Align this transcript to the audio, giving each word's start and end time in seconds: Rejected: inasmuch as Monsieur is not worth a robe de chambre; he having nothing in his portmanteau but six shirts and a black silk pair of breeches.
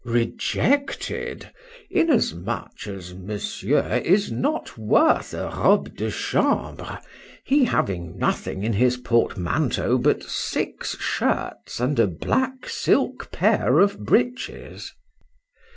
Rejected: 0.03 1.51
inasmuch 1.91 2.87
as 2.87 3.13
Monsieur 3.13 4.01
is 4.03 4.31
not 4.31 4.75
worth 4.75 5.31
a 5.35 5.47
robe 5.55 5.95
de 5.95 6.09
chambre; 6.09 6.97
he 7.43 7.65
having 7.65 8.17
nothing 8.17 8.63
in 8.63 8.73
his 8.73 8.97
portmanteau 8.97 9.99
but 9.99 10.23
six 10.23 10.97
shirts 10.99 11.79
and 11.79 11.99
a 11.99 12.07
black 12.07 12.67
silk 12.67 13.29
pair 13.31 13.77
of 13.77 13.99
breeches. 13.99 14.91